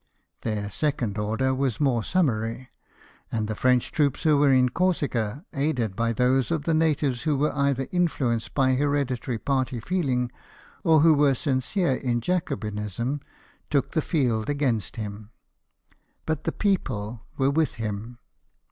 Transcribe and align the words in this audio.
Their 0.41 0.71
second 0.71 1.19
order 1.19 1.53
was 1.53 1.79
more 1.79 2.03
summary; 2.03 2.69
and 3.31 3.47
the 3.47 3.53
French 3.53 3.91
troops 3.91 4.23
who 4.23 4.35
were 4.35 4.51
in 4.51 4.69
Corsica, 4.69 5.45
aided 5.53 5.95
by 5.95 6.11
those 6.11 6.49
of 6.49 6.63
the 6.63 6.73
natives 6.73 7.21
who 7.21 7.37
were 7.37 7.53
either 7.53 7.87
influenced 7.91 8.55
by 8.55 8.71
heredi 8.73 9.17
tary 9.19 9.37
party 9.37 9.79
feelmgs, 9.79 10.31
or 10.83 11.01
who 11.01 11.13
were 11.13 11.35
sincere 11.35 11.93
in 11.93 12.19
Jacobinism, 12.19 13.21
took 13.69 13.91
the 13.91 14.01
field 14.01 14.49
against 14.49 14.95
him. 14.95 15.29
But 16.25 16.45
the 16.45 16.51
people 16.51 17.27
were 17.37 17.51
with 17.51 17.75
him. 17.75 18.17